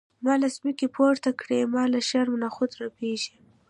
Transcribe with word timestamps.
ما 0.23 0.33
له 0.41 0.47
ځمکې 0.55 0.87
پورته 0.95 1.29
کړي 1.39 1.59
ما 1.73 1.83
له 1.93 1.99
شرم 2.09 2.33
نخوت 2.43 2.71
رپیږم. 2.83 3.37